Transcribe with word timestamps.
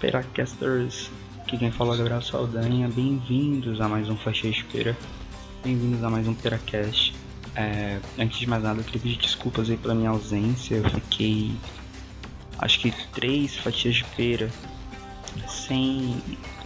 Peracasters! 0.00 1.10
Aqui 1.40 1.58
quem 1.58 1.70
fala 1.70 1.94
é 1.94 1.98
Gabriel 1.98 2.22
Saldanha. 2.22 2.88
Bem-vindos 2.88 3.80
a 3.80 3.88
mais 3.88 4.08
um 4.08 4.16
Faixa 4.16 4.48
Espera. 4.48 4.96
Bem-vindos 5.62 6.02
a 6.02 6.10
mais 6.10 6.26
um 6.26 6.34
Peracast. 6.34 7.14
É, 7.54 7.98
antes 8.18 8.38
de 8.38 8.48
mais 8.48 8.62
nada, 8.62 8.80
eu 8.80 8.84
queria 8.84 9.00
pedir 9.00 9.18
desculpas 9.18 9.68
aí 9.68 9.76
pela 9.76 9.94
minha 9.94 10.10
ausência. 10.10 10.76
Eu 10.76 10.90
fiquei, 10.90 11.52
acho 12.58 12.80
que 12.80 12.90
três 13.12 13.56
fatias 13.56 13.96
de 13.96 14.04
pera 14.16 14.50
sem, 15.48 16.22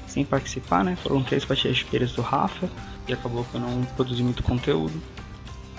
sem 0.06 0.24
participar, 0.24 0.84
né? 0.84 0.96
Foram 0.96 1.22
três 1.22 1.44
fatias 1.44 1.78
de 1.78 1.84
peras 1.84 2.12
do 2.12 2.22
Rafa 2.22 2.70
e 3.08 3.12
acabou 3.12 3.44
que 3.44 3.54
eu 3.54 3.60
não 3.60 3.82
produzi 3.96 4.22
muito 4.22 4.42
conteúdo. 4.42 5.02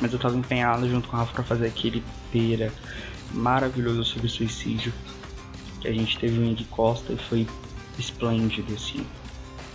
Mas 0.01 0.11
eu 0.11 0.17
estava 0.17 0.35
empenhado 0.35 0.87
junto 0.89 1.07
com 1.07 1.15
o 1.15 1.19
Rafa 1.19 1.33
para 1.33 1.43
fazer 1.43 1.67
aquele 1.67 2.03
pera 2.31 2.71
maravilhoso 3.33 4.03
sobre 4.03 4.27
suicídio 4.27 4.93
a 5.87 5.93
gente 5.93 6.17
teve 6.17 6.39
o 6.39 6.43
Indy 6.43 6.65
Costa 6.65 7.13
e 7.13 7.17
foi 7.17 7.47
esplêndido, 7.97 8.73
assim. 8.73 9.05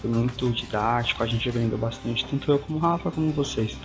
Foi 0.01 0.11
muito 0.11 0.51
didático, 0.51 1.23
a 1.23 1.27
gente 1.27 1.49
aprendeu 1.49 1.79
bastante, 1.79 2.25
tanto 2.27 2.51
eu 2.51 2.59
como 2.59 2.79
o 2.79 2.81
Rafa, 2.81 3.11
como 3.11 3.31
vocês. 3.33 3.77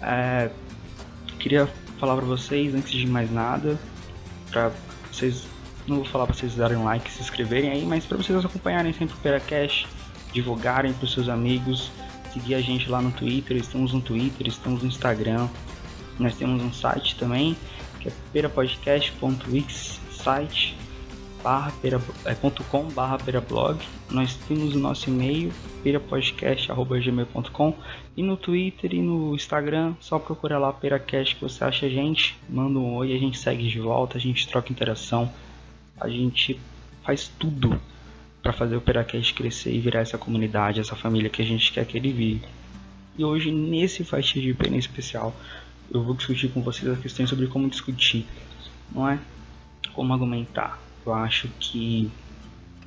É, 0.00 0.50
queria 1.38 1.68
falar 1.98 2.16
para 2.16 2.24
vocês, 2.24 2.74
antes 2.74 2.92
de 2.92 3.06
mais 3.06 3.30
nada, 3.30 3.78
para 4.50 4.70
vocês, 5.10 5.46
não 5.86 5.96
vou 5.96 6.04
falar 6.04 6.26
para 6.26 6.34
vocês 6.34 6.54
darem 6.54 6.78
like, 6.78 7.10
se 7.10 7.20
inscreverem 7.20 7.70
aí, 7.70 7.84
mas 7.84 8.06
para 8.06 8.16
vocês 8.16 8.44
acompanharem 8.44 8.92
sempre 8.92 9.14
o 9.14 9.18
Peracast, 9.18 9.88
divulgarem 10.32 10.92
para 10.92 11.08
seus 11.08 11.28
amigos, 11.28 11.90
seguir 12.32 12.54
a 12.54 12.60
gente 12.60 12.88
lá 12.88 13.02
no 13.02 13.10
Twitter, 13.10 13.56
estamos 13.56 13.92
no 13.92 14.00
Twitter, 14.00 14.46
estamos 14.46 14.82
no 14.82 14.88
Instagram, 14.88 15.48
nós 16.18 16.36
temos 16.36 16.62
um 16.62 16.72
site 16.72 17.16
também, 17.16 17.56
que 18.00 18.08
é 18.08 18.12
perapodcast.wix 18.32 20.00
site 20.10 20.76
barra 21.42 21.72
é. 21.82 22.36
Nós 24.10 24.34
temos 24.34 24.74
o 24.74 24.78
nosso 24.78 25.08
e-mail 25.08 25.52
perapodcast.gmail.com 25.82 27.74
e 28.16 28.22
no 28.22 28.36
Twitter 28.36 28.94
e 28.94 29.00
no 29.00 29.34
Instagram, 29.34 29.94
só 30.00 30.18
procura 30.18 30.58
lá 30.58 30.72
Peracast 30.72 31.36
que 31.36 31.42
você 31.42 31.62
acha 31.64 31.86
a 31.86 31.88
gente, 31.88 32.36
manda 32.48 32.78
um 32.78 32.96
oi, 32.96 33.14
a 33.14 33.18
gente 33.18 33.38
segue 33.38 33.68
de 33.68 33.78
volta, 33.78 34.18
a 34.18 34.20
gente 34.20 34.46
troca 34.48 34.72
interação, 34.72 35.32
a 36.00 36.08
gente 36.08 36.58
faz 37.04 37.30
tudo 37.38 37.80
para 38.42 38.52
fazer 38.52 38.76
o 38.76 38.80
Peracast 38.80 39.34
crescer 39.34 39.72
e 39.72 39.78
virar 39.78 40.00
essa 40.00 40.18
comunidade, 40.18 40.80
essa 40.80 40.96
família 40.96 41.30
que 41.30 41.42
a 41.42 41.44
gente 41.44 41.72
quer 41.72 41.84
que 41.86 41.96
ele 41.96 42.12
vire. 42.12 42.42
E 43.16 43.24
hoje, 43.24 43.50
nesse 43.50 44.04
Faixas 44.04 44.42
de 44.42 44.54
Pena 44.54 44.76
especial, 44.76 45.34
eu 45.90 46.02
vou 46.02 46.14
discutir 46.14 46.48
com 46.48 46.62
vocês 46.62 46.88
as 46.90 46.98
questões 46.98 47.28
sobre 47.28 47.46
como 47.46 47.68
discutir, 47.68 48.26
não 48.92 49.08
é? 49.08 49.18
Como 49.92 50.12
argumentar 50.12 50.87
eu 51.08 51.14
acho 51.14 51.48
que 51.58 52.10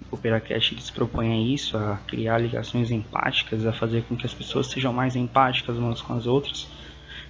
o 0.10 0.18
Peracast 0.18 0.82
se 0.82 0.92
propõe 0.92 1.32
a 1.32 1.38
isso, 1.38 1.78
a 1.78 1.98
criar 2.08 2.38
ligações 2.38 2.92
empáticas, 2.92 3.66
a 3.66 3.72
fazer 3.72 4.04
com 4.04 4.16
que 4.16 4.26
as 4.26 4.34
pessoas 4.34 4.68
sejam 4.68 4.92
mais 4.92 5.16
empáticas 5.16 5.78
umas 5.78 6.02
com 6.02 6.14
as 6.14 6.28
outras. 6.28 6.68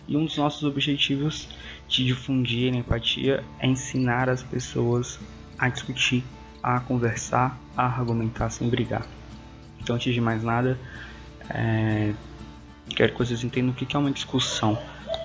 E 0.07 0.17
um 0.17 0.25
dos 0.25 0.37
nossos 0.37 0.63
objetivos 0.63 1.47
de 1.87 2.05
difundir 2.05 2.73
empatia 2.73 3.43
é 3.59 3.67
ensinar 3.67 4.29
as 4.29 4.41
pessoas 4.41 5.19
a 5.57 5.69
discutir, 5.69 6.23
a 6.63 6.79
conversar, 6.79 7.57
a 7.77 7.85
argumentar 7.85 8.49
sem 8.49 8.67
brigar. 8.67 9.05
Então, 9.79 9.95
antes 9.95 10.13
de 10.13 10.21
mais 10.21 10.43
nada, 10.43 10.77
é... 11.49 12.13
quero 12.89 13.13
que 13.13 13.19
vocês 13.19 13.43
entendam 13.43 13.71
o 13.71 13.73
que 13.73 13.95
é 13.95 13.99
uma 13.99 14.11
discussão, 14.11 14.77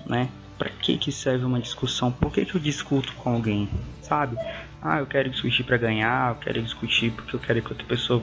né? 0.06 0.28
Para 0.58 0.70
que, 0.70 0.96
que 0.98 1.12
serve 1.12 1.44
uma 1.44 1.60
discussão? 1.60 2.10
Por 2.10 2.32
que, 2.32 2.44
que 2.44 2.54
eu 2.54 2.60
discuto 2.60 3.12
com 3.14 3.30
alguém? 3.30 3.68
Sabe? 4.02 4.36
Ah, 4.80 4.98
eu 5.00 5.06
quero 5.06 5.30
discutir 5.30 5.64
para 5.64 5.76
ganhar, 5.76 6.32
eu 6.32 6.36
quero 6.36 6.62
discutir 6.62 7.10
porque 7.12 7.34
eu 7.34 7.40
quero 7.40 7.62
que 7.62 7.72
outra 7.72 7.86
pessoa 7.86 8.22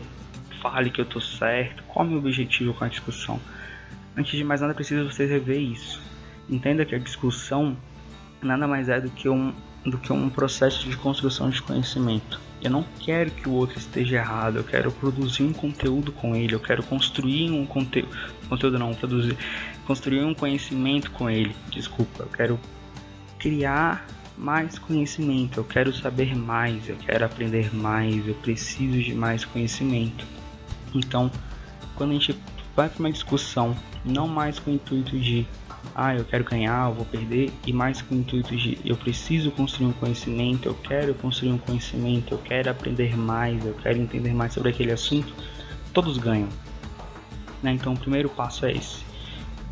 fale 0.61 0.89
que 0.89 1.01
eu 1.01 1.05
tô 1.05 1.19
certo. 1.19 1.83
Qual 1.83 2.05
é 2.05 2.07
o 2.07 2.11
meu 2.11 2.19
objetivo 2.19 2.73
com 2.73 2.85
a 2.85 2.87
discussão? 2.87 3.39
Antes 4.15 4.37
de 4.37 4.43
mais 4.43 4.61
nada, 4.61 4.73
preciso 4.73 5.09
você 5.09 5.25
rever 5.25 5.59
isso. 5.59 6.01
Entenda 6.49 6.85
que 6.85 6.95
a 6.95 6.99
discussão 6.99 7.75
nada 8.41 8.67
mais 8.67 8.89
é 8.89 8.99
do 8.99 9.09
que 9.09 9.27
um, 9.27 9.53
do 9.85 9.97
que 9.97 10.11
um 10.13 10.29
processo 10.29 10.87
de 10.87 10.95
construção 10.97 11.49
de 11.49 11.61
conhecimento. 11.61 12.39
Eu 12.61 12.71
não 12.71 12.85
quero 12.99 13.29
que 13.31 13.49
o 13.49 13.51
outro 13.51 13.77
esteja 13.77 14.17
errado, 14.17 14.57
eu 14.57 14.63
quero 14.63 14.91
produzir 14.91 15.43
um 15.43 15.51
conteúdo 15.51 16.11
com 16.13 16.35
ele, 16.35 16.53
eu 16.55 16.59
quero 16.59 16.81
construir 16.83 17.51
um 17.51 17.65
conteúdo, 17.65 18.09
conteúdo 18.47 18.79
não, 18.79 18.93
produzir, 18.93 19.37
construir 19.85 20.23
um 20.23 20.33
conhecimento 20.33 21.11
com 21.11 21.29
ele. 21.29 21.53
Desculpa, 21.69 22.23
eu 22.23 22.29
quero 22.29 22.59
criar 23.37 24.05
mais 24.37 24.79
conhecimento, 24.79 25.59
eu 25.59 25.63
quero 25.63 25.93
saber 25.93 26.35
mais, 26.35 26.89
eu 26.89 26.95
quero 26.95 27.25
aprender 27.25 27.73
mais, 27.75 28.27
eu 28.27 28.33
preciso 28.35 29.01
de 29.01 29.13
mais 29.13 29.45
conhecimento. 29.45 30.25
Então, 30.93 31.31
quando 31.95 32.11
a 32.11 32.13
gente 32.13 32.39
vai 32.75 32.89
para 32.89 32.99
uma 32.99 33.11
discussão, 33.11 33.75
não 34.03 34.27
mais 34.27 34.59
com 34.59 34.71
o 34.71 34.73
intuito 34.73 35.17
de 35.19 35.45
ah, 35.95 36.15
eu 36.15 36.25
quero 36.25 36.43
ganhar, 36.43 36.89
eu 36.89 36.95
vou 36.95 37.05
perder, 37.05 37.51
e 37.67 37.73
mais 37.73 38.01
com 38.01 38.15
o 38.15 38.17
intuito 38.17 38.55
de 38.55 38.79
eu 38.83 38.95
preciso 38.95 39.51
construir 39.51 39.87
um 39.87 39.93
conhecimento, 39.93 40.67
eu 40.67 40.73
quero 40.75 41.13
construir 41.13 41.51
um 41.51 41.57
conhecimento, 41.57 42.33
eu 42.33 42.37
quero 42.39 42.71
aprender 42.71 43.15
mais, 43.15 43.63
eu 43.65 43.73
quero 43.75 43.99
entender 43.99 44.33
mais 44.33 44.53
sobre 44.53 44.69
aquele 44.69 44.91
assunto, 44.91 45.33
todos 45.93 46.17
ganham. 46.17 46.49
Né? 47.61 47.73
Então, 47.73 47.93
o 47.93 47.99
primeiro 47.99 48.29
passo 48.29 48.65
é 48.65 48.71
esse: 48.71 49.03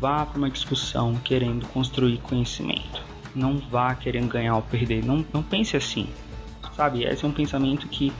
vá 0.00 0.24
para 0.24 0.38
uma 0.38 0.50
discussão 0.50 1.14
querendo 1.24 1.66
construir 1.68 2.18
conhecimento 2.18 3.11
não 3.34 3.58
vá 3.58 3.94
querendo 3.94 4.28
ganhar 4.28 4.56
ou 4.56 4.62
perder. 4.62 5.04
Não, 5.04 5.24
não 5.32 5.42
pense 5.42 5.76
assim, 5.76 6.08
sabe? 6.76 7.04
Esse 7.04 7.24
é 7.24 7.28
um 7.28 7.32
pensamento 7.32 7.88
que 7.88 8.12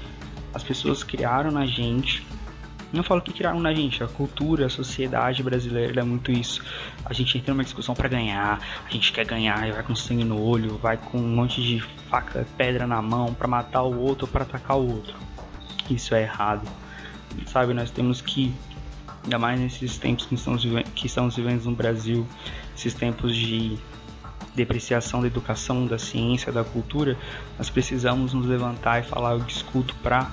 as 0.54 0.62
pessoas 0.62 1.02
criaram 1.02 1.50
na 1.50 1.66
gente. 1.66 2.26
Não 2.92 3.02
falo 3.02 3.22
que 3.22 3.32
criaram 3.32 3.58
na 3.58 3.72
gente, 3.72 4.04
a 4.04 4.06
cultura, 4.06 4.66
a 4.66 4.68
sociedade 4.68 5.42
brasileira 5.42 6.00
é 6.00 6.04
muito 6.04 6.30
isso. 6.30 6.62
A 7.06 7.12
gente 7.14 7.38
entra 7.38 7.54
numa 7.54 7.64
discussão 7.64 7.94
para 7.94 8.06
ganhar, 8.06 8.60
a 8.86 8.90
gente 8.90 9.12
quer 9.12 9.24
ganhar 9.24 9.66
e 9.66 9.72
vai 9.72 9.82
com 9.82 9.94
sangue 9.94 10.24
no 10.24 10.38
olho, 10.38 10.76
vai 10.76 10.98
com 10.98 11.16
um 11.16 11.34
monte 11.34 11.62
de 11.62 11.80
faca, 12.10 12.46
pedra 12.56 12.86
na 12.86 13.00
mão 13.00 13.32
para 13.32 13.48
matar 13.48 13.82
o 13.82 13.98
outro 13.98 14.26
ou 14.26 14.32
para 14.32 14.42
atacar 14.42 14.76
o 14.76 14.86
outro. 14.86 15.16
Isso 15.88 16.14
é 16.14 16.22
errado. 16.22 16.68
Sabe, 17.46 17.72
nós 17.72 17.90
temos 17.90 18.20
que 18.20 18.54
ainda 19.24 19.38
mais 19.38 19.58
nesses 19.58 19.96
tempos 19.96 20.26
que 20.26 20.34
estamos 20.34 20.62
vivendo, 20.62 20.90
que 20.90 21.06
estamos 21.06 21.36
vivendo 21.36 21.64
no 21.64 21.74
Brasil, 21.74 22.26
esses 22.76 22.92
tempos 22.92 23.34
de 23.34 23.78
depreciação 24.54 25.20
da 25.20 25.26
educação, 25.26 25.86
da 25.86 25.98
ciência, 25.98 26.52
da 26.52 26.64
cultura, 26.64 27.16
nós 27.58 27.70
precisamos 27.70 28.32
nos 28.32 28.46
levantar 28.46 29.00
e 29.00 29.02
falar: 29.02 29.32
eu 29.32 29.40
discuto 29.40 29.94
para 29.96 30.30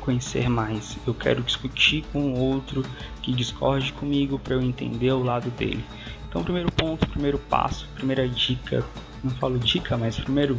conhecer 0.00 0.48
mais. 0.48 0.98
Eu 1.06 1.14
quero 1.14 1.42
discutir 1.42 2.04
com 2.12 2.32
outro 2.34 2.84
que 3.22 3.32
discorde 3.32 3.92
comigo 3.92 4.38
para 4.38 4.54
eu 4.54 4.62
entender 4.62 5.12
o 5.12 5.22
lado 5.22 5.50
dele. 5.50 5.84
Então, 6.28 6.42
primeiro 6.42 6.70
ponto, 6.72 7.06
primeiro 7.08 7.38
passo, 7.38 7.88
primeira 7.94 8.28
dica, 8.28 8.84
não 9.22 9.30
falo 9.32 9.58
dica, 9.58 9.96
mas 9.96 10.18
primeiro 10.18 10.56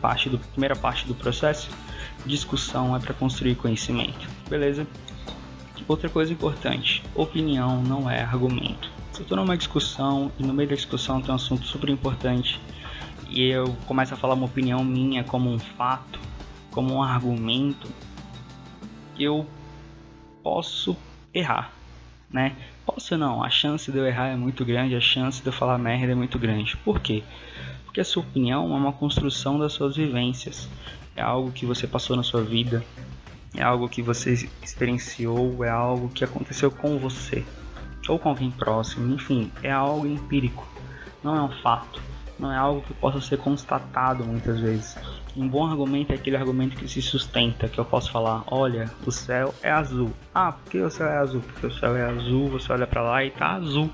parte 0.00 0.28
do 0.28 0.38
primeira 0.38 0.76
parte 0.76 1.06
do 1.06 1.14
processo, 1.14 1.68
discussão 2.24 2.94
é 2.94 3.00
para 3.00 3.14
construir 3.14 3.56
conhecimento. 3.56 4.28
Beleza? 4.48 4.86
Outra 5.88 6.08
coisa 6.08 6.32
importante, 6.32 7.02
opinião 7.14 7.82
não 7.82 8.10
é 8.10 8.22
argumento. 8.22 8.95
Eu 9.18 9.22
estou 9.22 9.36
numa 9.38 9.56
discussão 9.56 10.30
e 10.38 10.42
no 10.42 10.52
meio 10.52 10.68
da 10.68 10.74
discussão 10.74 11.22
tem 11.22 11.32
um 11.32 11.36
assunto 11.36 11.64
super 11.64 11.88
importante 11.88 12.60
e 13.28 13.42
eu 13.42 13.74
começo 13.86 14.12
a 14.12 14.16
falar 14.16 14.34
uma 14.34 14.44
opinião 14.44 14.84
minha 14.84 15.24
como 15.24 15.50
um 15.50 15.58
fato, 15.58 16.20
como 16.70 16.94
um 16.94 17.02
argumento, 17.02 17.88
eu 19.18 19.46
posso 20.42 20.94
errar, 21.32 21.72
né? 22.30 22.54
Posso 22.84 23.16
não, 23.16 23.42
a 23.42 23.48
chance 23.48 23.90
de 23.90 23.96
eu 23.96 24.06
errar 24.06 24.28
é 24.28 24.36
muito 24.36 24.66
grande, 24.66 24.94
a 24.94 25.00
chance 25.00 25.40
de 25.40 25.48
eu 25.48 25.52
falar 25.52 25.78
merda 25.78 26.12
é 26.12 26.14
muito 26.14 26.38
grande. 26.38 26.76
Por 26.76 27.00
quê? 27.00 27.24
Porque 27.86 28.00
a 28.00 28.04
sua 28.04 28.22
opinião 28.22 28.70
é 28.70 28.76
uma 28.76 28.92
construção 28.92 29.58
das 29.58 29.72
suas 29.72 29.96
vivências, 29.96 30.68
é 31.16 31.22
algo 31.22 31.50
que 31.50 31.64
você 31.64 31.86
passou 31.86 32.16
na 32.16 32.22
sua 32.22 32.44
vida, 32.44 32.84
é 33.56 33.62
algo 33.62 33.88
que 33.88 34.02
você 34.02 34.48
experienciou, 34.62 35.64
é 35.64 35.70
algo 35.70 36.10
que 36.10 36.22
aconteceu 36.22 36.70
com 36.70 36.98
você 36.98 37.42
ou 38.08 38.18
com 38.18 38.28
alguém 38.28 38.50
próximo, 38.50 39.14
enfim, 39.14 39.50
é 39.62 39.70
algo 39.70 40.06
empírico, 40.06 40.66
não 41.22 41.36
é 41.36 41.42
um 41.42 41.50
fato, 41.62 42.00
não 42.38 42.52
é 42.52 42.56
algo 42.56 42.82
que 42.82 42.94
possa 42.94 43.20
ser 43.20 43.38
constatado 43.38 44.24
muitas 44.24 44.60
vezes. 44.60 44.96
Um 45.36 45.48
bom 45.48 45.66
argumento 45.66 46.12
é 46.12 46.14
aquele 46.14 46.36
argumento 46.36 46.76
que 46.76 46.88
se 46.88 47.02
sustenta, 47.02 47.68
que 47.68 47.78
eu 47.78 47.84
posso 47.84 48.10
falar, 48.10 48.42
olha, 48.46 48.90
o 49.04 49.12
céu 49.12 49.54
é 49.62 49.70
azul. 49.70 50.10
Ah, 50.34 50.52
por 50.52 50.70
que 50.70 50.78
o 50.78 50.90
céu 50.90 51.08
é 51.08 51.18
azul? 51.18 51.42
Porque 51.42 51.66
o 51.66 51.72
céu 51.72 51.96
é 51.96 52.04
azul, 52.04 52.48
você 52.48 52.72
olha 52.72 52.86
para 52.86 53.02
lá 53.02 53.24
e 53.24 53.30
tá 53.30 53.52
azul. 53.52 53.90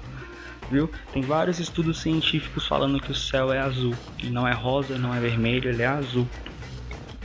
Viu? 0.71 0.89
Tem 1.13 1.21
vários 1.21 1.59
estudos 1.59 2.01
científicos 2.01 2.67
falando 2.67 3.01
que 3.01 3.11
o 3.11 3.15
céu 3.15 3.53
é 3.53 3.59
azul. 3.59 3.95
Ele 4.19 4.31
não 4.31 4.47
é 4.47 4.53
rosa, 4.53 4.97
não 4.97 5.13
é 5.15 5.19
vermelho, 5.19 5.69
ele 5.69 5.83
é 5.83 5.87
azul. 5.87 6.27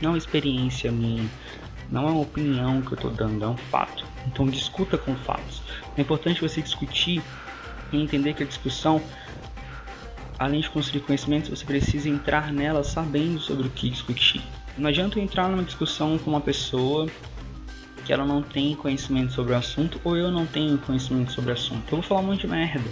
Não 0.02 0.10
é 0.10 0.14
uma 0.14 0.18
experiência 0.18 0.92
minha, 0.92 1.28
não 1.90 2.08
é 2.08 2.12
uma 2.12 2.22
opinião 2.22 2.82
que 2.82 2.92
eu 2.92 2.96
estou 2.96 3.12
dando, 3.12 3.44
é 3.44 3.48
um 3.48 3.58
fato. 3.58 4.06
Então 4.28 4.46
discuta 4.46 4.98
com 4.98 5.16
fatos. 5.16 5.64
É 5.98 6.02
importante 6.02 6.42
você 6.42 6.62
discutir 6.62 7.22
e 7.92 8.02
entender 8.02 8.34
que 8.34 8.44
a 8.44 8.46
discussão, 8.46 9.02
além 10.38 10.62
de 10.62 10.70
construir 10.70 11.02
conhecimento, 11.02 11.50
você 11.50 11.66
precisa 11.66 12.10
entrar 12.10 12.52
nela 12.52 12.84
sabendo 12.84 13.40
sobre 13.40 13.68
o 13.68 13.70
que 13.70 13.90
discutir. 13.90 14.44
Não 14.78 14.90
adianta 14.90 15.20
entrar 15.20 15.48
numa 15.50 15.64
discussão 15.64 16.18
com 16.18 16.30
uma 16.30 16.42
pessoa 16.42 17.08
que 18.06 18.14
ela 18.14 18.26
não 18.26 18.42
tem 18.42 18.76
conhecimento 18.76 19.34
sobre 19.34 19.54
o 19.54 19.58
assunto 19.58 20.00
ou 20.04 20.16
eu 20.16 20.32
não 20.32 20.46
tenho 20.46 20.78
conhecimento 20.78 21.32
sobre 21.32 21.52
o 21.52 21.54
assunto. 21.54 21.84
Eu 21.86 21.98
vou 21.98 22.02
falar 22.02 22.22
um 22.22 22.26
monte 22.26 22.42
de 22.42 22.48
merda. 22.48 22.90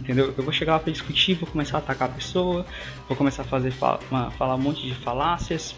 Entendeu? 0.00 0.34
Eu 0.36 0.42
vou 0.42 0.52
chegar 0.52 0.72
lá 0.72 0.78
para 0.78 0.90
discutir, 0.90 1.34
vou 1.34 1.48
começar 1.48 1.76
a 1.76 1.80
atacar 1.80 2.08
a 2.08 2.12
pessoa, 2.12 2.64
vou 3.06 3.16
começar 3.16 3.42
a 3.42 3.44
fazer 3.44 3.70
falar 3.70 4.54
um 4.54 4.58
monte 4.58 4.86
de 4.86 4.94
falácias, 4.94 5.74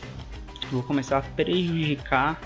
vou 0.71 0.83
começar 0.83 1.19
a 1.19 1.23
prejudicar 1.23 2.41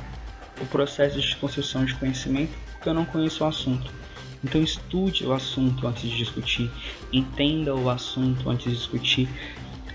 o 0.61 0.67
processo 0.67 1.21
de 1.21 1.37
construção 1.37 1.85
de 1.85 1.95
conhecimento 1.95 2.53
porque 2.87 2.89
eu 2.89 2.95
não 2.95 3.05
conheço 3.05 3.43
o 3.43 3.47
assunto. 3.47 3.91
Então 4.45 4.63
estude 4.63 5.27
o 5.27 5.33
assunto 5.33 5.89
antes 5.89 6.09
de 6.09 6.17
discutir, 6.17 6.71
entenda 7.13 7.75
o 7.75 7.91
assunto 7.91 8.49
antes 8.49 8.71
de 8.71 8.77
discutir, 8.77 9.29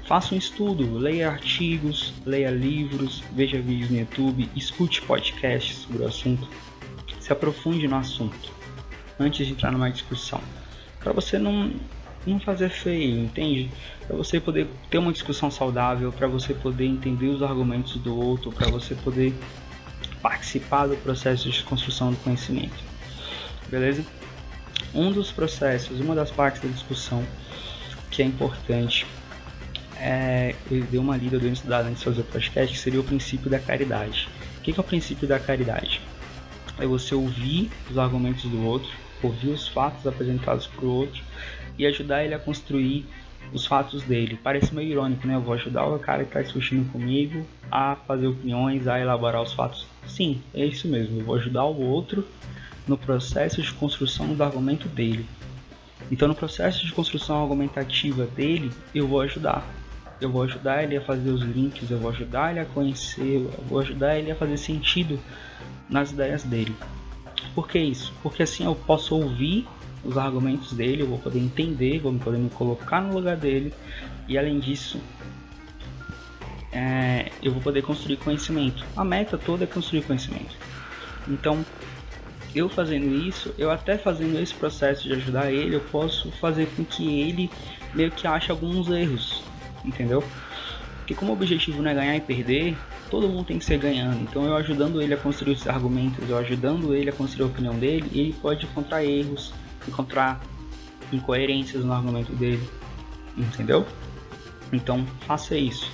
faça 0.05 0.35
um 0.35 0.37
estudo, 0.37 0.97
leia 0.97 1.29
artigos, 1.29 2.13
leia 2.25 2.49
livros, 2.49 3.23
veja 3.33 3.61
vídeos 3.61 3.89
no 3.89 3.99
YouTube, 3.99 4.49
escute 4.55 5.01
podcasts 5.03 5.77
sobre 5.77 6.03
o 6.03 6.07
assunto, 6.07 6.49
se 7.19 7.31
aprofunde 7.31 7.87
no 7.87 7.95
assunto 7.95 8.51
antes 9.17 9.47
de 9.47 9.53
entrar 9.53 9.71
numa 9.71 9.89
discussão, 9.89 10.41
para 10.99 11.13
você 11.13 11.37
não 11.37 11.71
não 12.25 12.39
fazer 12.39 12.69
feio, 12.69 13.23
entende? 13.23 13.71
Para 14.05 14.15
você 14.15 14.39
poder 14.39 14.67
ter 14.91 14.99
uma 14.99 15.11
discussão 15.11 15.49
saudável, 15.49 16.11
para 16.11 16.27
você 16.27 16.53
poder 16.53 16.85
entender 16.85 17.27
os 17.27 17.41
argumentos 17.41 17.95
do 17.95 18.15
outro, 18.15 18.51
para 18.51 18.69
você 18.69 18.93
poder 18.93 19.33
participar 20.21 20.87
do 20.87 20.95
processo 20.97 21.49
de 21.49 21.63
construção 21.63 22.11
do 22.11 22.17
conhecimento. 22.17 22.83
Beleza? 23.69 24.03
Um 24.93 25.11
dos 25.11 25.31
processos, 25.31 25.99
uma 25.99 26.13
das 26.13 26.31
partes 26.31 26.61
da 26.61 26.69
discussão 26.69 27.25
que 28.09 28.21
é 28.21 28.25
importante, 28.25 29.05
é, 29.97 30.55
uma 30.93 31.15
lida, 31.15 31.35
eu 31.35 31.39
dei 31.39 31.51
antes 31.51 31.63
de 31.63 32.03
fazer 32.03 32.21
o 32.21 32.25
podcast, 32.25 32.73
que 32.73 32.79
seria 32.79 32.99
o 32.99 33.03
princípio 33.03 33.49
da 33.49 33.59
caridade. 33.59 34.27
O 34.57 34.61
que 34.61 34.71
é 34.71 34.79
o 34.79 34.83
princípio 34.83 35.27
da 35.27 35.39
caridade? 35.39 36.01
É 36.77 36.85
você 36.85 37.15
ouvir 37.15 37.69
os 37.89 37.97
argumentos 37.97 38.43
do 38.43 38.65
outro, 38.65 38.89
ouvir 39.21 39.49
os 39.49 39.67
fatos 39.67 40.05
apresentados 40.05 40.67
para 40.67 40.85
o 40.85 40.89
outro 40.89 41.21
e 41.77 41.85
ajudar 41.85 42.23
ele 42.23 42.33
a 42.33 42.39
construir 42.39 43.05
os 43.53 43.65
fatos 43.65 44.03
dele. 44.03 44.39
Parece 44.41 44.73
meio 44.73 44.91
irônico, 44.91 45.27
né? 45.27 45.35
Eu 45.35 45.41
vou 45.41 45.53
ajudar 45.53 45.85
o 45.85 45.99
cara 45.99 46.23
que 46.23 46.29
está 46.29 46.41
discutindo 46.41 46.89
comigo 46.91 47.45
a 47.71 47.95
fazer 48.07 48.27
opiniões, 48.27 48.87
a 48.87 48.99
elaborar 48.99 49.41
os 49.41 49.53
fatos. 49.53 49.85
Sim, 50.07 50.41
é 50.53 50.65
isso 50.65 50.87
mesmo. 50.87 51.19
Eu 51.19 51.25
vou 51.25 51.35
ajudar 51.35 51.65
o 51.65 51.81
outro 51.81 52.25
no 52.87 52.97
processo 52.97 53.61
de 53.61 53.71
construção 53.73 54.33
do 54.33 54.43
argumento 54.43 54.87
dele. 54.87 55.25
Então, 56.11 56.27
no 56.27 56.35
processo 56.35 56.85
de 56.85 56.91
construção 56.91 57.41
argumentativa 57.41 58.25
dele, 58.25 58.71
eu 58.93 59.07
vou 59.07 59.21
ajudar. 59.21 59.65
Eu 60.19 60.29
vou 60.29 60.43
ajudar 60.43 60.83
ele 60.83 60.97
a 60.97 61.01
fazer 61.01 61.29
os 61.29 61.41
links, 61.41 61.89
eu 61.89 61.97
vou 61.97 62.11
ajudar 62.11 62.51
ele 62.51 62.59
a 62.59 62.65
conhecer, 62.65 63.37
eu 63.37 63.65
vou 63.67 63.79
ajudar 63.79 64.17
ele 64.17 64.31
a 64.31 64.35
fazer 64.35 64.57
sentido 64.57 65.19
nas 65.89 66.11
ideias 66.11 66.43
dele. 66.43 66.75
Por 67.55 67.67
que 67.67 67.79
isso? 67.79 68.13
Porque 68.21 68.43
assim 68.43 68.65
eu 68.65 68.75
posso 68.75 69.15
ouvir 69.15 69.67
os 70.03 70.17
argumentos 70.17 70.73
dele, 70.73 71.03
eu 71.03 71.07
vou 71.07 71.19
poder 71.19 71.39
entender, 71.39 71.99
vou 71.99 72.13
poder 72.13 72.37
me 72.37 72.49
colocar 72.49 73.01
no 73.01 73.13
lugar 73.13 73.37
dele 73.37 73.73
e 74.27 74.37
além 74.37 74.59
disso 74.59 74.99
é, 76.71 77.31
eu 77.43 77.51
vou 77.51 77.61
poder 77.61 77.81
construir 77.81 78.17
conhecimento. 78.17 78.85
A 78.95 79.03
meta 79.03 79.37
toda 79.37 79.65
é 79.65 79.67
construir 79.67 80.03
conhecimento. 80.03 80.55
Então, 81.27 81.65
eu 82.55 82.67
fazendo 82.69 83.13
isso, 83.13 83.53
eu 83.57 83.71
até 83.71 83.97
fazendo 83.97 84.39
esse 84.39 84.53
processo 84.53 85.03
de 85.03 85.13
ajudar 85.13 85.51
ele, 85.51 85.75
eu 85.75 85.81
posso 85.81 86.31
fazer 86.31 86.67
com 86.75 86.83
que 86.83 87.21
ele 87.21 87.49
meio 87.93 88.11
que 88.11 88.25
ache 88.27 88.51
alguns 88.51 88.89
erros, 88.89 89.43
entendeu? 89.83 90.23
Porque 90.97 91.13
como 91.13 91.31
o 91.31 91.33
objetivo 91.33 91.81
não 91.81 91.91
é 91.91 91.93
ganhar 91.93 92.15
e 92.15 92.21
perder, 92.21 92.77
todo 93.09 93.27
mundo 93.27 93.45
tem 93.45 93.59
que 93.59 93.65
ser 93.65 93.77
ganhando. 93.77 94.21
Então 94.21 94.45
eu 94.45 94.55
ajudando 94.55 95.01
ele 95.01 95.13
a 95.13 95.17
construir 95.17 95.53
os 95.53 95.67
argumentos, 95.67 96.27
eu 96.29 96.37
ajudando 96.37 96.93
ele 96.93 97.09
a 97.09 97.13
construir 97.13 97.43
a 97.43 97.47
opinião 97.47 97.77
dele, 97.77 98.09
ele 98.13 98.33
pode 98.41 98.65
encontrar 98.65 99.03
erros, 99.03 99.53
encontrar 99.87 100.41
incoerências 101.11 101.83
no 101.83 101.93
argumento 101.93 102.31
dele, 102.33 102.67
entendeu? 103.37 103.85
Então 104.71 105.05
faça 105.27 105.57
isso. 105.57 105.91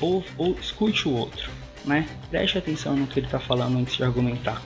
Ou, 0.00 0.24
ou 0.36 0.56
escute 0.58 1.08
o 1.08 1.12
outro, 1.12 1.50
né? 1.84 2.06
Preste 2.30 2.58
atenção 2.58 2.96
no 2.96 3.06
que 3.06 3.20
ele 3.20 3.26
está 3.26 3.38
falando 3.38 3.78
antes 3.78 3.96
de 3.96 4.04
argumentar. 4.04 4.60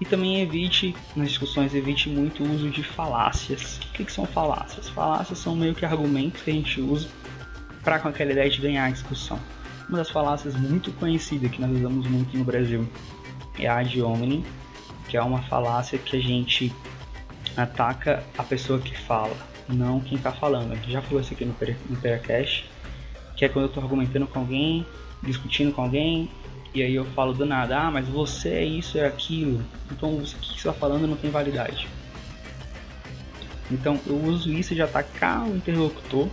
E 0.00 0.04
também 0.04 0.42
evite, 0.42 0.94
nas 1.14 1.28
discussões, 1.28 1.74
evite 1.74 2.08
muito 2.08 2.42
o 2.42 2.52
uso 2.52 2.68
de 2.68 2.82
falácias. 2.82 3.78
O 3.78 3.92
que, 3.92 4.04
que 4.04 4.12
são 4.12 4.26
falácias? 4.26 4.88
Falácias 4.88 5.38
são 5.38 5.54
meio 5.54 5.74
que 5.74 5.84
argumentos 5.84 6.42
que 6.42 6.50
a 6.50 6.54
gente 6.54 6.80
usa 6.80 7.08
para 7.82 7.98
com 8.00 8.08
aquela 8.08 8.32
ideia 8.32 8.50
de 8.50 8.60
ganhar 8.60 8.86
a 8.86 8.90
discussão. 8.90 9.38
Uma 9.88 9.98
das 9.98 10.10
falácias 10.10 10.54
muito 10.56 10.90
conhecidas 10.92 11.50
que 11.50 11.60
nós 11.60 11.70
usamos 11.70 12.06
muito 12.06 12.36
no 12.36 12.44
Brasil 12.44 12.88
é 13.58 13.68
a 13.68 13.78
ad 13.78 14.02
hominem, 14.02 14.44
que 15.14 15.18
é 15.18 15.22
uma 15.22 15.42
falácia 15.42 15.96
que 15.96 16.16
a 16.16 16.20
gente 16.20 16.74
ataca 17.56 18.24
a 18.36 18.42
pessoa 18.42 18.80
que 18.80 18.98
fala, 18.98 19.32
não 19.68 20.00
quem 20.00 20.18
está 20.18 20.32
falando. 20.32 20.72
A 20.72 20.74
gente 20.74 20.90
já 20.90 21.00
falou 21.00 21.20
isso 21.20 21.32
aqui 21.32 21.44
no, 21.44 21.54
no 21.88 21.96
Peracast, 21.98 22.68
que 23.36 23.44
é 23.44 23.48
quando 23.48 23.66
eu 23.66 23.68
estou 23.68 23.80
argumentando 23.80 24.26
com 24.26 24.40
alguém, 24.40 24.84
discutindo 25.22 25.72
com 25.72 25.82
alguém, 25.82 26.28
e 26.74 26.82
aí 26.82 26.96
eu 26.96 27.04
falo 27.04 27.32
do 27.32 27.46
nada, 27.46 27.78
ah, 27.78 27.92
mas 27.92 28.08
você 28.08 28.48
é 28.54 28.64
isso, 28.64 28.98
é 28.98 29.06
aquilo, 29.06 29.64
então 29.88 30.16
o 30.16 30.20
que 30.20 30.30
você 30.30 30.54
está 30.56 30.72
falando 30.72 31.06
não 31.06 31.16
tem 31.16 31.30
validade. 31.30 31.86
Então 33.70 34.00
eu 34.08 34.20
uso 34.20 34.50
isso 34.50 34.74
de 34.74 34.82
atacar 34.82 35.46
o 35.46 35.54
interlocutor 35.54 36.28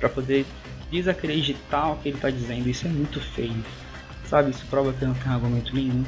para 0.00 0.08
poder 0.08 0.44
desacreditar 0.90 1.92
o 1.92 1.96
que 1.98 2.08
ele 2.08 2.16
está 2.16 2.28
dizendo. 2.28 2.68
Isso 2.68 2.88
é 2.88 2.90
muito 2.90 3.20
feio, 3.20 3.64
sabe? 4.26 4.50
Isso 4.50 4.66
prova 4.66 4.92
que 4.92 5.00
eu 5.00 5.06
não 5.06 5.14
tenho 5.14 5.32
argumento 5.32 5.72
nenhum 5.72 6.04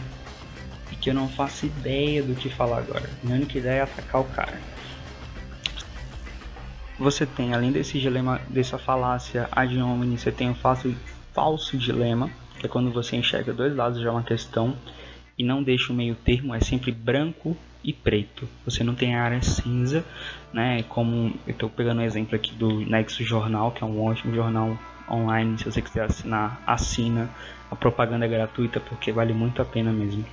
e 0.90 0.96
que 0.96 1.10
eu 1.10 1.14
não 1.14 1.28
faço 1.28 1.66
ideia 1.66 2.22
do 2.22 2.34
que 2.34 2.48
falar 2.48 2.78
agora. 2.78 3.08
Minha 3.22 3.36
única 3.36 3.58
ideia 3.58 3.80
é 3.80 3.82
atacar 3.82 4.20
o 4.20 4.24
cara. 4.24 4.60
Você 6.98 7.26
tem, 7.26 7.52
além 7.52 7.72
desse 7.72 7.98
dilema, 8.00 8.40
dessa 8.48 8.78
falácia 8.78 9.48
ad 9.52 9.78
hominem, 9.78 10.16
você 10.16 10.32
tem 10.32 10.50
o 10.50 10.54
falso, 10.54 10.94
falso 11.34 11.76
dilema, 11.76 12.30
que 12.58 12.66
é 12.66 12.68
quando 12.68 12.90
você 12.90 13.16
enxerga 13.16 13.52
dois 13.52 13.74
lados 13.74 14.00
de 14.00 14.08
uma 14.08 14.22
questão 14.22 14.74
e 15.38 15.44
não 15.44 15.62
deixa 15.62 15.92
o 15.92 15.96
meio 15.96 16.14
termo, 16.14 16.54
é 16.54 16.60
sempre 16.60 16.90
branco 16.90 17.54
e 17.84 17.92
preto. 17.92 18.48
Você 18.64 18.82
não 18.82 18.94
tem 18.94 19.14
a 19.14 19.22
área 19.22 19.42
cinza, 19.42 20.04
né? 20.52 20.82
Como 20.84 21.34
eu 21.46 21.52
estou 21.52 21.68
pegando 21.68 21.98
o 21.98 22.00
um 22.00 22.06
exemplo 22.06 22.34
aqui 22.34 22.54
do 22.54 22.80
Nexo 22.80 23.22
Jornal, 23.22 23.72
que 23.72 23.84
é 23.84 23.86
um 23.86 24.02
ótimo 24.02 24.34
jornal 24.34 24.78
online. 25.10 25.58
Se 25.58 25.66
você 25.66 25.82
quiser 25.82 26.04
assinar, 26.04 26.62
assina. 26.66 27.28
A 27.70 27.76
propaganda 27.76 28.24
é 28.24 28.28
gratuita 28.28 28.81
porque 28.81 29.12
vale 29.12 29.34
muito 29.34 29.60
a 29.60 29.64
pena 29.64 29.93
mesmo 29.93 30.24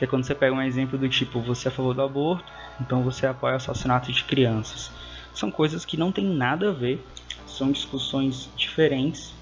que 0.00 0.04
é 0.04 0.06
quando 0.06 0.24
você 0.24 0.34
pega 0.34 0.54
um 0.54 0.62
exemplo 0.62 0.96
do 0.96 1.06
tipo, 1.10 1.42
você 1.42 1.68
é 1.68 1.70
a 1.70 1.74
favor 1.74 1.92
do 1.92 2.00
aborto, 2.00 2.50
então 2.80 3.02
você 3.02 3.26
apoia 3.26 3.52
o 3.52 3.56
assassinato 3.56 4.10
de 4.10 4.24
crianças. 4.24 4.90
São 5.34 5.50
coisas 5.50 5.84
que 5.84 5.94
não 5.94 6.10
tem 6.10 6.24
nada 6.24 6.70
a 6.70 6.72
ver, 6.72 7.06
são 7.46 7.70
discussões 7.70 8.48
diferentes, 8.56 9.34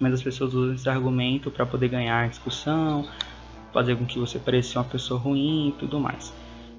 mas 0.00 0.14
as 0.14 0.22
pessoas 0.22 0.54
usam 0.54 0.74
esse 0.74 0.88
argumento 0.88 1.50
para 1.50 1.66
poder 1.66 1.88
ganhar 1.88 2.24
a 2.24 2.26
discussão, 2.26 3.06
fazer 3.70 3.94
com 3.94 4.06
que 4.06 4.18
você 4.18 4.38
pareça 4.38 4.78
uma 4.78 4.86
pessoa 4.86 5.20
ruim 5.20 5.68
e 5.68 5.72
tudo 5.72 6.00
mais. 6.00 6.32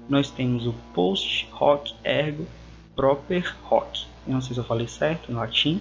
Nós 0.08 0.28
temos 0.32 0.66
o 0.66 0.74
post 0.92 1.48
hoc 1.52 1.92
ergo 2.02 2.48
proper 2.96 3.54
hoc. 3.70 3.96
Eu 4.26 4.32
não 4.32 4.40
sei 4.40 4.54
se 4.54 4.58
eu 4.60 4.64
falei 4.64 4.88
certo 4.88 5.30
em 5.30 5.36
latim, 5.36 5.80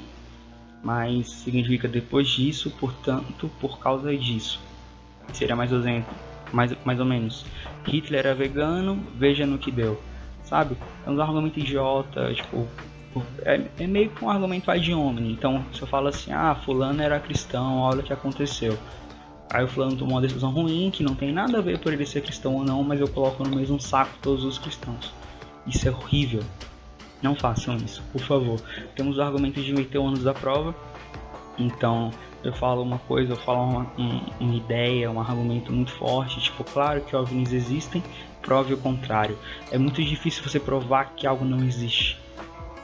mas 0.84 1.32
significa 1.32 1.88
depois 1.88 2.30
disso, 2.30 2.70
portanto, 2.80 3.50
por 3.60 3.80
causa 3.80 4.16
disso. 4.16 4.60
Seria 5.34 5.56
mais 5.56 5.72
exemplo, 5.72 6.14
mais, 6.52 6.76
mais 6.84 7.00
ou 7.00 7.06
menos. 7.06 7.46
Hitler 7.86 8.26
era 8.26 8.36
vegano, 8.36 9.02
veja 9.16 9.46
no 9.46 9.58
que 9.58 9.72
deu. 9.72 10.02
Sabe? 10.44 10.78
É 11.06 11.10
um 11.10 11.22
argumento 11.22 11.60
idiota, 11.60 12.34
tipo. 12.34 12.68
É, 13.44 13.62
é 13.80 13.88
meio 13.88 14.10
que 14.10 14.26
um 14.26 14.30
argumento 14.30 14.72
ad 14.72 14.94
hominem. 14.94 15.32
Então, 15.32 15.64
se 15.72 15.82
eu 15.82 15.88
falo 15.88 16.08
assim, 16.08 16.32
ah, 16.32 16.56
fulano 16.56 17.02
era 17.02 17.20
cristão, 17.20 17.80
olha 17.80 18.00
o 18.00 18.04
que 18.04 18.12
aconteceu. 18.12 18.78
Aí 19.52 19.64
o 19.64 19.68
fulano 19.68 19.96
tomou 19.96 20.16
uma 20.16 20.22
decisão 20.22 20.50
ruim, 20.50 20.90
que 20.92 21.04
não 21.04 21.14
tem 21.14 21.32
nada 21.32 21.60
a 21.60 21.62
ver 21.62 21.78
por 21.78 21.94
ele 21.94 22.08
ser 22.08 22.22
cristão 22.22 22.56
ou 22.56 22.64
não, 22.64 22.82
mas 22.84 23.00
eu 23.00 23.08
coloco 23.08 23.44
no 23.44 23.56
mesmo 23.56 23.80
saco 23.80 24.12
todos 24.20 24.44
os 24.44 24.58
cristãos. 24.58 25.14
Isso 25.68 25.88
é 25.88 25.92
horrível. 25.92 26.42
Não 27.22 27.36
façam 27.36 27.78
isso, 27.78 28.04
por 28.12 28.22
favor. 28.22 28.60
Temos 28.96 29.16
os 29.16 29.20
argumentos 29.20 29.64
de 29.64 29.72
meter 29.74 30.00
o 30.00 30.04
ônus 30.04 30.24
da 30.24 30.34
prova. 30.34 30.76
Então, 31.58 32.12
eu 32.44 32.54
falo 32.54 32.82
uma 32.82 33.00
coisa, 33.00 33.34
eu 33.34 33.38
falo 33.38 33.64
uma, 33.64 33.92
um, 33.98 34.22
uma 34.40 34.56
ideia, 34.56 35.10
um 35.10 35.20
argumento 35.20 35.72
muito 35.72 35.92
forte, 35.92 36.42
tipo, 36.42 36.64
claro 36.64 37.02
que 37.02 37.16
OVNIs 37.16 37.54
existem, 37.54 38.04
prove 38.42 38.74
o 38.74 38.78
contrário. 38.78 39.38
É 39.72 39.78
muito 39.78 40.04
difícil 40.04 40.44
você 40.44 40.60
provar 40.60 41.14
que 41.16 41.26
algo 41.26 41.46
não 41.46 41.64
existe, 41.64 42.20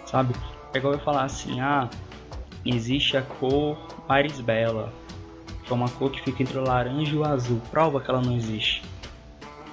sabe? 0.06 0.34
É 0.74 0.78
igual 0.78 0.94
eu 0.94 1.00
falar 1.00 1.24
assim, 1.24 1.60
ah, 1.60 1.90
existe 2.66 3.18
a 3.18 3.22
cor 3.22 3.78
Maris 4.08 4.40
Bela, 4.40 4.94
que 5.64 5.72
é 5.72 5.76
uma 5.76 5.90
cor 5.90 6.10
que 6.10 6.22
fica 6.22 6.42
entre 6.42 6.58
o 6.58 6.64
laranja 6.64 7.12
e 7.12 7.18
o 7.18 7.26
azul. 7.26 7.62
Prova 7.70 8.00
que 8.00 8.10
ela 8.10 8.22
não 8.22 8.36
existe. 8.36 8.82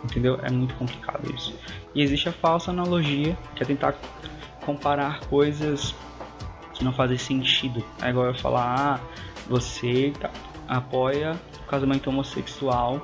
Entendeu? 0.05 0.39
É 0.43 0.51
muito 0.51 0.75
complicado 0.75 1.33
isso. 1.35 1.55
E 1.95 2.03
existe 2.03 2.29
a 2.29 2.33
falsa 2.33 2.71
analogia, 2.71 3.37
que 3.55 3.63
é 3.63 3.67
tentar 3.67 3.95
comparar 4.65 5.21
coisas 5.21 5.95
que 6.75 6.85
não 6.85 6.93
fazem 6.93 7.17
sentido. 7.17 7.83
É 8.03 8.11
igual 8.11 8.27
eu 8.27 8.35
falar, 8.35 9.01
ah, 9.01 9.01
você 9.49 10.13
tá, 10.19 10.31
apoia 10.69 11.39
o 11.63 11.67
casamento 11.67 12.09
homossexual 12.09 13.03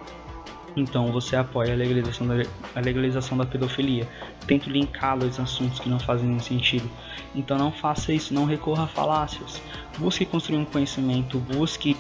então 0.77 1.13
você 1.13 1.37
apoia 1.37 1.73
a 1.73 1.77
legalização 1.77 2.27
da, 2.27 2.35
a 2.75 2.81
legalização 2.81 3.37
da 3.37 3.45
pedofilia. 3.45 4.09
Tento 4.47 4.71
linkar 4.71 5.19
dois 5.19 5.39
assuntos 5.39 5.79
que 5.79 5.89
não 5.89 5.99
fazem 5.99 6.27
nenhum 6.27 6.41
sentido. 6.41 6.89
Então 7.35 7.59
não 7.59 7.71
faça 7.71 8.13
isso, 8.13 8.33
não 8.33 8.45
recorra 8.45 8.85
a 8.85 8.87
falácias. 8.87 9.61
Busque 9.99 10.25
construir 10.25 10.59
um 10.59 10.65
conhecimento, 10.65 11.39
busque 11.39 11.97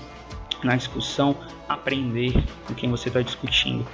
na 0.63 0.77
discussão 0.77 1.37
aprender 1.69 2.33
com 2.67 2.75
quem 2.75 2.91
você 2.91 3.09
está 3.09 3.21
discutindo. 3.21 3.87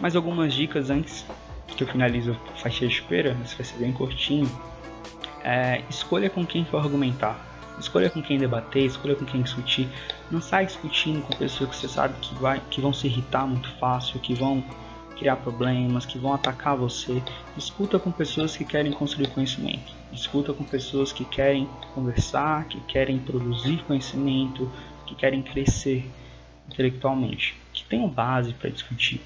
Mais 0.00 0.16
algumas 0.16 0.52
dicas 0.54 0.90
antes 0.90 1.24
que 1.66 1.84
eu 1.84 1.88
finalizo 1.88 2.36
a 2.52 2.58
faixa 2.58 2.86
de 2.86 2.92
espera, 2.92 3.36
isso 3.44 3.56
vai 3.56 3.64
ser 3.64 3.78
bem 3.78 3.92
curtinho. 3.92 4.50
É, 5.44 5.82
escolha 5.88 6.28
com 6.28 6.44
quem 6.44 6.64
for 6.64 6.78
argumentar. 6.78 7.47
Escolha 7.78 8.10
com 8.10 8.20
quem 8.20 8.38
debater, 8.38 8.84
escolha 8.84 9.14
com 9.14 9.24
quem 9.24 9.42
discutir. 9.42 9.88
Não 10.30 10.40
sai 10.40 10.66
discutindo 10.66 11.22
com 11.22 11.36
pessoas 11.36 11.70
que 11.70 11.76
você 11.76 11.88
sabe 11.88 12.14
que, 12.20 12.34
vai, 12.34 12.60
que 12.70 12.80
vão 12.80 12.92
se 12.92 13.06
irritar 13.06 13.46
muito 13.46 13.70
fácil, 13.78 14.18
que 14.20 14.34
vão 14.34 14.64
criar 15.16 15.36
problemas, 15.36 16.06
que 16.06 16.18
vão 16.18 16.32
atacar 16.32 16.76
você. 16.76 17.22
Discuta 17.56 17.98
com 17.98 18.10
pessoas 18.10 18.56
que 18.56 18.64
querem 18.64 18.92
construir 18.92 19.28
conhecimento. 19.28 19.92
Discuta 20.12 20.52
com 20.52 20.64
pessoas 20.64 21.12
que 21.12 21.24
querem 21.24 21.68
conversar, 21.94 22.66
que 22.66 22.80
querem 22.80 23.18
produzir 23.18 23.82
conhecimento, 23.84 24.70
que 25.06 25.14
querem 25.14 25.42
crescer 25.42 26.08
intelectualmente, 26.68 27.56
que 27.72 27.84
tenham 27.84 28.08
base 28.08 28.52
para 28.52 28.70
discutir. 28.70 29.20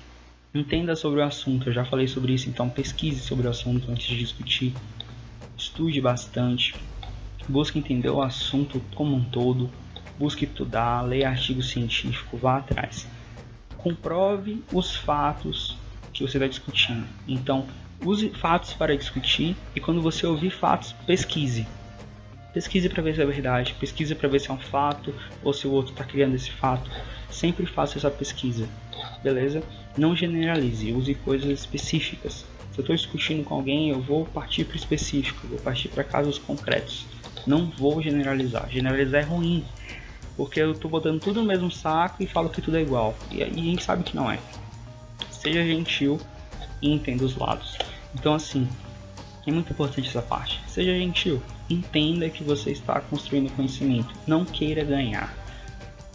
Entenda 0.54 0.94
sobre 0.94 1.20
o 1.20 1.24
assunto, 1.24 1.68
eu 1.68 1.72
já 1.72 1.84
falei 1.84 2.06
sobre 2.06 2.34
isso, 2.34 2.48
então 2.48 2.68
pesquise 2.68 3.20
sobre 3.20 3.46
o 3.46 3.50
assunto 3.50 3.90
antes 3.90 4.06
de 4.06 4.18
discutir. 4.18 4.74
Estude 5.56 6.00
bastante, 6.00 6.74
busque 7.48 7.78
entender 7.78 8.10
o 8.10 8.22
assunto 8.22 8.80
como 8.94 9.16
um 9.16 9.24
todo, 9.24 9.70
busque 10.18 10.44
estudar, 10.44 11.02
leia 11.02 11.28
artigo 11.28 11.62
científico, 11.62 12.36
vá 12.36 12.58
atrás. 12.58 13.06
Comprove 13.76 14.62
os 14.72 14.94
fatos 14.94 15.76
que 16.12 16.22
você 16.22 16.36
está 16.36 16.46
discutindo. 16.46 17.06
Então, 17.26 17.66
use 18.04 18.30
fatos 18.30 18.72
para 18.74 18.96
discutir 18.96 19.56
e 19.74 19.80
quando 19.80 20.00
você 20.02 20.26
ouvir 20.26 20.50
fatos, 20.50 20.92
pesquise. 21.06 21.66
Pesquise 22.52 22.88
para 22.88 23.02
ver 23.02 23.14
se 23.14 23.22
é 23.22 23.26
verdade, 23.26 23.74
pesquise 23.80 24.14
para 24.14 24.28
ver 24.28 24.38
se 24.38 24.50
é 24.50 24.52
um 24.52 24.58
fato 24.58 25.14
ou 25.42 25.52
se 25.52 25.66
o 25.66 25.72
outro 25.72 25.92
está 25.92 26.04
criando 26.04 26.34
esse 26.34 26.50
fato. 26.50 26.90
Sempre 27.30 27.64
faça 27.64 27.96
essa 27.96 28.10
pesquisa, 28.10 28.68
beleza? 29.22 29.62
Não 29.96 30.14
generalize, 30.14 30.92
use 30.92 31.14
coisas 31.14 31.50
específicas. 31.50 32.44
Se 32.72 32.78
eu 32.78 32.82
estou 32.82 32.94
discutindo 32.94 33.42
com 33.42 33.54
alguém, 33.54 33.90
eu 33.90 34.00
vou 34.00 34.26
partir 34.26 34.64
para 34.64 34.74
o 34.74 34.76
específico, 34.76 35.46
vou 35.46 35.58
partir 35.58 35.88
para 35.88 36.04
casos 36.04 36.38
concretos. 36.38 37.06
Não 37.46 37.66
vou 37.66 38.02
generalizar. 38.02 38.68
Generalizar 38.70 39.22
é 39.22 39.24
ruim, 39.24 39.64
porque 40.36 40.60
eu 40.60 40.72
estou 40.72 40.90
botando 40.90 41.20
tudo 41.20 41.40
no 41.40 41.46
mesmo 41.46 41.70
saco 41.70 42.22
e 42.22 42.26
falo 42.26 42.48
que 42.48 42.62
tudo 42.62 42.76
é 42.76 42.82
igual. 42.82 43.14
E, 43.30 43.42
a 43.42 43.46
gente 43.46 43.82
sabe 43.82 44.02
que 44.02 44.16
não 44.16 44.30
é. 44.30 44.38
Seja 45.30 45.64
gentil 45.64 46.20
e 46.80 46.92
entenda 46.92 47.24
os 47.24 47.36
lados. 47.36 47.76
Então, 48.14 48.34
assim, 48.34 48.68
é 49.46 49.50
muito 49.50 49.72
importante 49.72 50.08
essa 50.08 50.22
parte. 50.22 50.60
Seja 50.68 50.96
gentil, 50.96 51.42
entenda 51.68 52.28
que 52.28 52.44
você 52.44 52.70
está 52.70 53.00
construindo 53.00 53.54
conhecimento. 53.54 54.14
Não 54.26 54.44
queira 54.44 54.84
ganhar. 54.84 55.34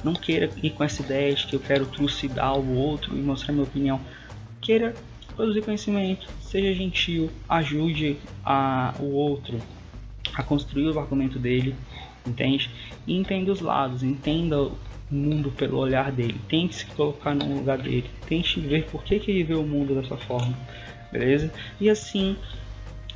Não 0.04 0.14
queira 0.14 0.50
ir 0.62 0.70
com 0.72 0.84
essa 0.84 1.02
ideia 1.02 1.34
de 1.34 1.48
que 1.48 1.56
eu 1.56 1.60
quero 1.60 1.86
trucidar 1.86 2.58
o 2.58 2.76
outro 2.76 3.18
e 3.18 3.22
mostrar 3.22 3.52
minha 3.52 3.66
opinião. 3.66 4.00
Queira 4.62 4.94
produzir 5.36 5.62
conhecimento, 5.62 6.28
seja 6.42 6.74
gentil, 6.74 7.30
ajude 7.48 8.18
a, 8.44 8.94
o 9.00 9.12
outro, 9.12 9.60
a 10.38 10.44
construir 10.44 10.88
o 10.90 11.00
argumento 11.00 11.40
dele, 11.40 11.76
entende? 12.26 12.70
E 13.08 13.18
entenda 13.18 13.52
os 13.52 13.60
lados, 13.60 14.04
entenda 14.04 14.62
o 14.62 14.78
mundo 15.10 15.52
pelo 15.52 15.78
olhar 15.78 16.12
dele, 16.12 16.40
tente 16.48 16.76
se 16.76 16.86
colocar 16.86 17.34
no 17.34 17.56
lugar 17.56 17.80
dele, 17.80 18.10
tente 18.28 18.60
ver 18.60 18.86
por 18.86 19.04
que, 19.04 19.20
que 19.20 19.32
ele 19.32 19.44
vê 19.44 19.56
o 19.56 19.64
mundo 19.64 20.00
dessa 20.00 20.16
forma, 20.16 20.56
beleza? 21.12 21.52
E 21.80 21.90
assim, 21.90 22.38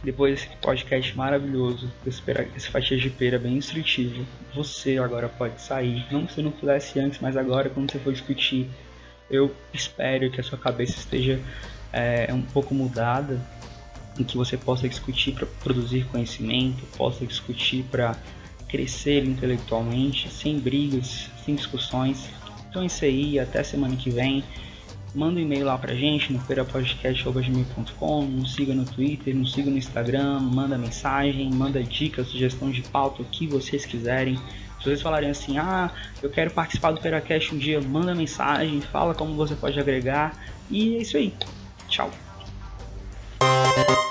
depois 0.04 0.42
desse 0.42 0.56
podcast 0.58 1.16
maravilhoso, 1.16 1.92
esse 2.08 2.70
fatia 2.70 2.98
de 2.98 3.10
pera 3.10 3.38
bem 3.38 3.58
instrutivo, 3.58 4.26
você 4.56 4.98
agora 4.98 5.30
pode 5.30 5.62
sair, 5.62 6.06
não 6.12 6.26
que 6.26 6.34
você 6.34 6.42
não 6.42 6.52
pudesse 6.52 7.00
antes, 7.00 7.20
mas 7.20 7.38
agora 7.38 7.70
quando 7.70 7.92
você 7.92 8.00
for 8.00 8.12
discutir, 8.12 8.68
eu 9.30 9.54
espero 9.74 10.32
que 10.32 10.42
a 10.42 10.44
sua 10.44 10.58
cabeça 10.58 10.98
esteja 10.98 11.40
é, 11.94 12.34
um 12.34 12.42
pouco 12.42 12.74
mudada 12.74 13.40
em 14.20 14.24
que 14.24 14.38
você 14.38 14.58
possa 14.58 14.88
discutir 14.88 15.34
para 15.34 15.46
produzir 15.64 16.06
conhecimento, 16.06 16.84
possa 16.98 17.26
discutir 17.26 17.84
para 17.90 18.16
crescer 18.68 19.26
intelectualmente, 19.26 20.30
sem 20.30 20.60
brigas, 20.60 21.30
sem 21.46 21.56
discussões. 21.56 22.30
Então 22.70 22.82
é 22.82 22.86
isso 22.86 23.04
aí, 23.04 23.40
até 23.40 23.64
semana 23.64 23.96
que 23.96 24.10
vem. 24.10 24.44
Manda 25.14 25.40
um 25.40 25.44
e-mail 25.44 25.66
lá 25.66 25.78
pra 25.78 25.94
gente 25.94 26.32
no 26.32 26.40
feirapodcast.com, 26.40 28.26
nos 28.26 28.54
siga 28.54 28.74
no 28.74 28.86
Twitter, 28.86 29.36
nos 29.36 29.52
siga 29.52 29.70
no 29.70 29.78
Instagram, 29.78 30.40
manda 30.40 30.78
mensagem, 30.78 31.52
manda 31.52 31.84
dicas, 31.84 32.28
sugestão 32.28 32.72
de 32.72 32.82
pauta, 32.82 33.22
o 33.22 33.26
que 33.26 33.46
vocês 33.46 33.86
quiserem. 33.86 34.38
Se 34.78 34.86
vocês 34.86 35.02
falarem 35.02 35.30
assim, 35.30 35.58
ah, 35.58 35.92
eu 36.24 36.30
quero 36.30 36.52
participar 36.52 36.92
do 36.92 37.02
Peracast 37.02 37.54
um 37.54 37.58
dia, 37.58 37.82
manda 37.82 38.16
mensagem, 38.16 38.80
fala 38.80 39.14
como 39.14 39.36
você 39.36 39.54
pode 39.54 39.78
agregar. 39.78 40.34
E 40.70 40.96
é 40.96 41.02
isso 41.02 41.18
aí. 41.18 41.34
Tchau. 41.90 42.10
You. 43.78 44.02